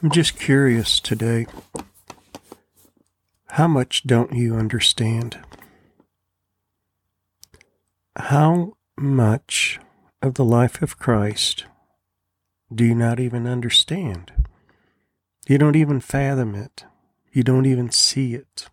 [0.00, 1.46] I'm just curious today.
[3.48, 5.40] How much don't you understand?
[8.14, 9.80] How much
[10.22, 11.64] of the life of Christ
[12.72, 14.30] do you not even understand?
[15.48, 16.84] You don't even fathom it.
[17.32, 18.68] You don't even see it.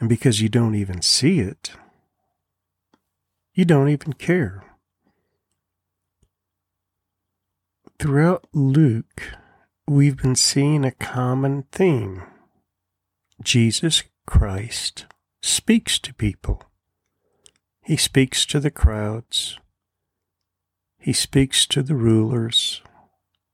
[0.00, 1.72] And because you don't even see it,
[3.52, 4.65] you don't even care.
[7.98, 9.32] Throughout Luke,
[9.88, 12.22] we've been seeing a common theme.
[13.42, 15.06] Jesus Christ
[15.40, 16.62] speaks to people.
[17.82, 19.58] He speaks to the crowds.
[20.98, 22.82] He speaks to the rulers.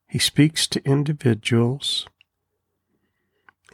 [0.08, 2.08] He speaks to individuals.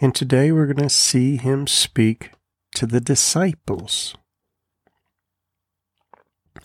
[0.02, 2.32] And today we're going to see him speak
[2.74, 4.14] to the disciples.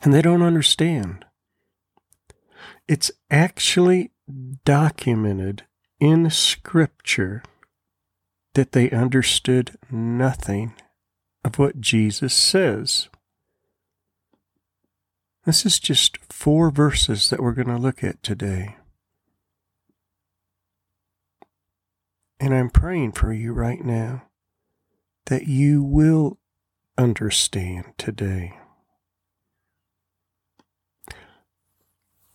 [0.01, 1.23] And they don't understand.
[2.87, 4.11] It's actually
[4.65, 5.63] documented
[5.99, 7.43] in Scripture
[8.53, 10.73] that they understood nothing
[11.43, 13.09] of what Jesus says.
[15.45, 18.77] This is just four verses that we're going to look at today.
[22.39, 24.23] And I'm praying for you right now
[25.25, 26.37] that you will
[26.97, 28.57] understand today.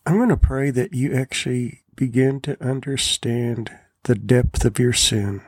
[0.09, 3.71] I'm going to pray that you actually begin to understand
[4.05, 5.43] the depth of your sin.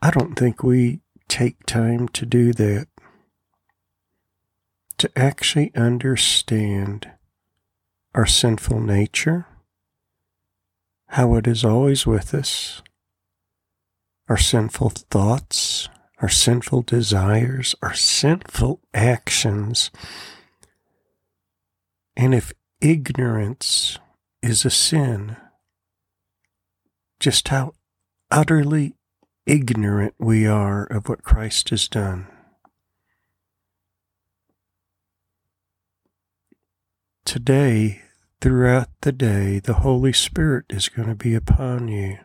[0.00, 2.88] I don't think we take time to do that.
[4.96, 7.10] To actually understand
[8.14, 9.44] our sinful nature,
[11.08, 12.80] how it is always with us,
[14.30, 15.90] our sinful thoughts,
[16.22, 19.90] our sinful desires, our sinful actions
[22.16, 23.98] and if ignorance
[24.42, 25.36] is a sin,
[27.20, 27.72] just how
[28.30, 28.94] utterly
[29.46, 32.26] ignorant we are of what Christ has done.
[37.24, 38.02] Today,
[38.40, 42.18] throughout the day, the Holy Spirit is going to be upon you.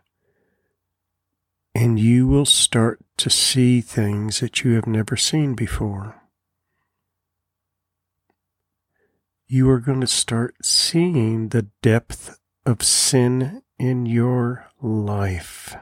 [1.73, 6.20] And you will start to see things that you have never seen before.
[9.51, 15.75] You are going to start seeing the depth of sin in your life.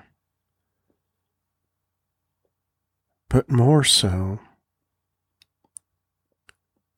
[3.30, 4.40] But more so,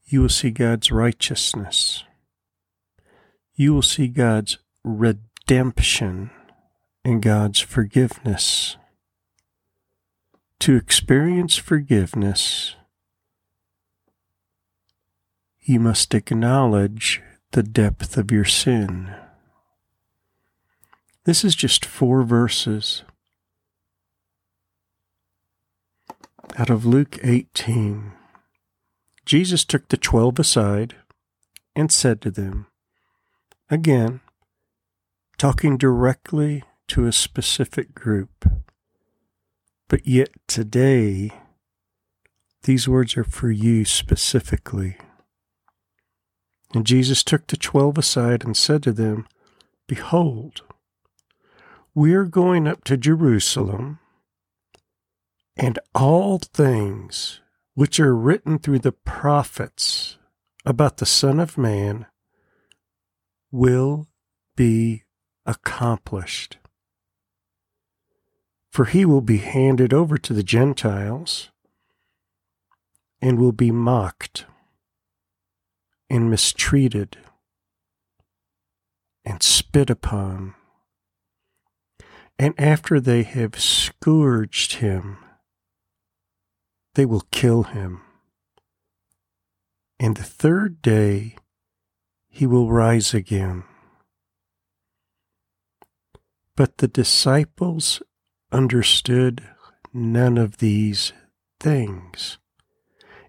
[0.05, 2.05] you will see God's righteousness.
[3.53, 6.31] You will see God's redemption
[7.03, 8.77] and God's forgiveness.
[10.61, 12.77] To experience forgiveness,
[15.63, 19.13] you must acknowledge the depth of your sin.
[21.25, 23.03] This is just four verses
[26.57, 28.11] out of Luke 18.
[29.25, 30.95] Jesus took the twelve aside
[31.75, 32.67] and said to them,
[33.69, 34.19] again,
[35.37, 38.49] talking directly to a specific group.
[39.87, 41.31] But yet today,
[42.63, 44.97] these words are for you specifically.
[46.73, 49.27] And Jesus took the twelve aside and said to them,
[49.87, 50.61] Behold,
[51.93, 53.99] we are going up to Jerusalem,
[55.57, 57.41] and all things
[57.73, 60.17] which are written through the prophets
[60.65, 62.05] about the Son of Man
[63.51, 64.07] will
[64.55, 65.03] be
[65.45, 66.57] accomplished.
[68.69, 71.49] For he will be handed over to the Gentiles
[73.21, 74.45] and will be mocked
[76.11, 77.15] and mistreated
[79.23, 80.53] and spit upon.
[82.37, 85.19] And after they have scourged him,
[86.95, 88.01] they will kill him.
[90.01, 91.37] And the third day
[92.27, 93.63] he will rise again.
[96.57, 98.03] But the disciples
[98.51, 99.47] understood
[99.93, 101.13] none of these
[101.61, 102.37] things.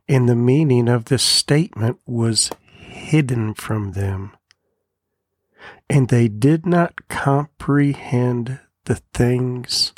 [0.08, 2.50] And the meaning of this statement was
[2.92, 4.36] hidden from them,
[5.88, 9.92] and they did not comprehend the things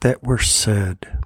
[0.00, 1.18] that were said.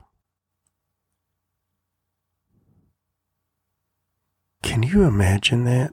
[4.62, 5.92] Can you imagine that?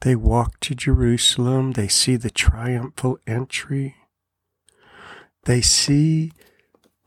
[0.00, 3.96] They walk to Jerusalem, they see the triumphal entry,
[5.44, 6.32] they see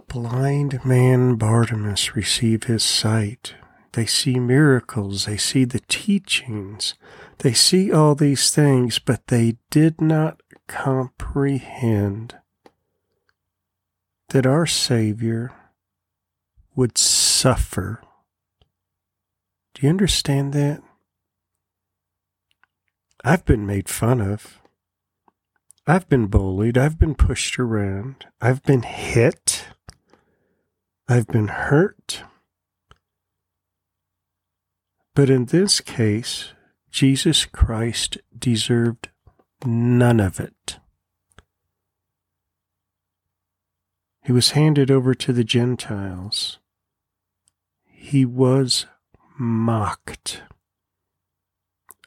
[0.08, 3.56] blind man Bartimaeus receive his sight.
[3.94, 5.26] They see miracles.
[5.26, 6.96] They see the teachings.
[7.40, 12.36] They see all these things, but they did not comprehend
[14.30, 15.52] that our Savior
[16.76, 18.02] would suffer.
[19.76, 20.82] Do you understand that?
[23.24, 24.60] I've been made fun of.
[25.86, 26.78] I've been bullied.
[26.78, 28.26] I've been pushed around.
[28.42, 29.68] I've been hit.
[31.08, 32.24] I've been hurt.
[35.16, 36.54] But in this case,
[36.90, 39.10] Jesus Christ deserved
[39.66, 40.80] none of it.
[44.24, 46.60] He was handed over to the Gentiles.
[47.86, 48.86] He was
[49.38, 50.42] mocked.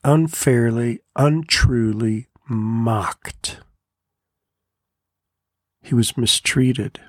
[0.02, 3.60] Unfairly, untruly mocked.
[5.82, 7.00] He was mistreated.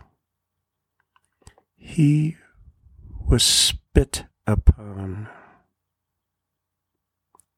[1.76, 2.38] He
[3.28, 5.30] was spit upon.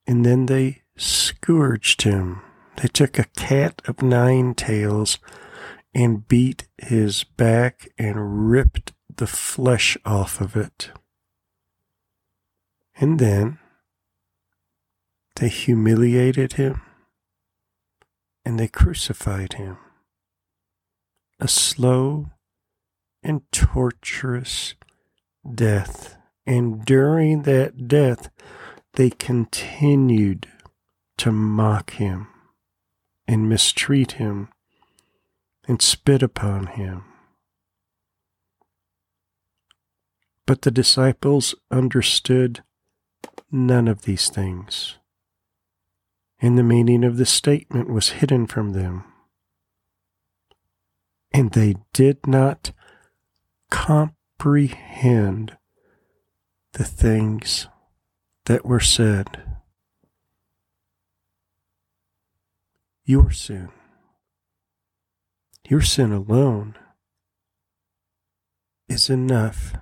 [0.10, 2.42] And then they scourged him.
[2.78, 5.20] They took a cat of nine tails
[5.94, 10.90] and beat his back and ripped the flesh off of it.
[13.00, 13.60] And then
[15.36, 16.82] they humiliated him
[18.44, 19.78] and they crucified him.
[21.40, 22.32] A slow
[23.22, 24.74] and torturous
[25.54, 26.18] death.
[26.48, 28.32] And during that death,
[29.00, 30.46] they continued
[31.18, 32.28] to mock him
[33.30, 34.50] and mistreat him
[35.70, 37.06] and spit upon him.
[40.46, 42.62] But the disciples understood
[43.50, 44.98] none of these things,
[46.42, 49.06] and the meaning of the statement was hidden from them.
[51.32, 52.74] And they did not
[53.72, 55.56] comprehend
[56.74, 57.69] the things
[58.50, 59.42] that were said.
[63.06, 63.70] Your sin
[65.70, 66.74] your sin alone
[68.88, 69.74] is enough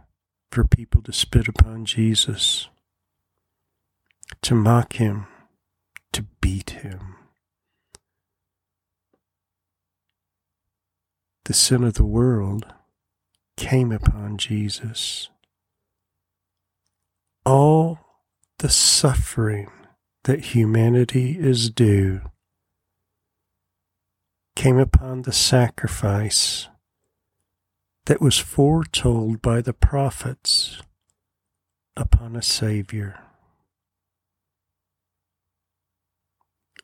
[0.51, 2.67] for people to spit upon Jesus,
[4.41, 5.27] to mock him,
[6.11, 7.15] to beat him.
[11.45, 12.65] The sin of the world
[13.55, 15.29] came upon Jesus.
[17.45, 17.99] All
[18.59, 19.69] the suffering
[20.23, 22.21] that humanity is due
[24.55, 26.67] came upon the sacrifice
[28.07, 30.81] that was foretold by the prophets
[31.95, 33.19] upon a Savior.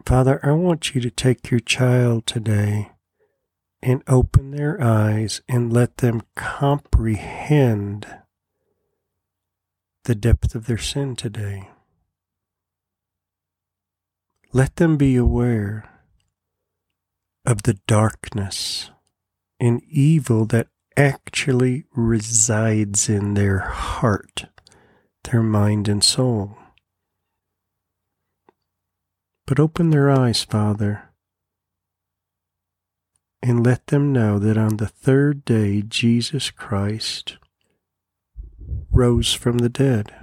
[0.06, 2.92] Father, I want you to take your child today
[3.82, 8.06] and open their eyes and let them comprehend
[10.06, 11.70] the depth of their sin today.
[14.52, 15.90] Let them be aware
[17.46, 18.92] of the darkness
[19.60, 20.68] and evil that
[20.98, 24.46] actually resides in their heart,
[25.24, 26.58] their mind, and soul.
[29.48, 31.10] But open their eyes, Father,
[33.42, 37.38] and let them know that on the third day Jesus Christ
[38.94, 40.14] rose from the dead.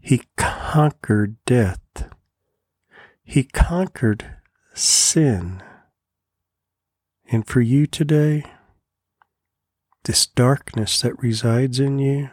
[0.00, 1.80] He conquered death.
[3.22, 4.36] He conquered
[4.74, 5.62] sin.
[7.30, 8.44] And for you today,
[10.04, 12.28] this darkness that resides in you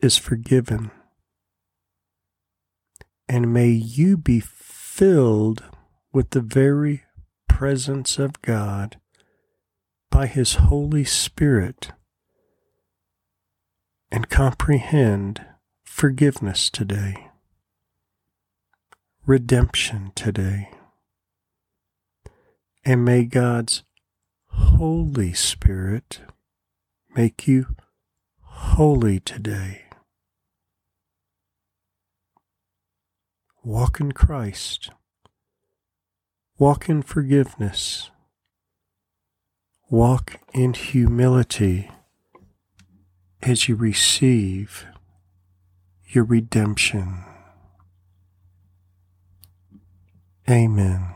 [0.00, 0.90] is forgiven.
[3.28, 5.64] And may you be filled
[6.12, 7.02] with the very
[7.48, 9.00] presence of God
[10.10, 11.92] by His Holy Spirit
[14.10, 15.44] and comprehend
[15.84, 17.26] forgiveness today
[19.26, 20.70] redemption today.
[22.84, 23.82] And may God's
[24.46, 26.20] Holy Spirit
[27.16, 27.74] make you
[28.40, 29.82] holy today.
[33.64, 34.90] Walk in Christ.
[36.56, 38.10] Walk in forgiveness.
[39.88, 41.88] Walk in humility
[43.40, 44.84] as you receive
[46.08, 47.24] your redemption.
[50.50, 51.14] Amen.